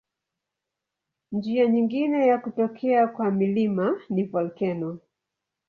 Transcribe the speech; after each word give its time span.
Njia 1.31 1.67
nyingine 1.67 2.27
ya 2.27 2.37
kutokea 2.37 3.07
kwa 3.07 3.31
milima 3.31 4.01
ni 4.09 4.23
volkeno. 4.23 4.99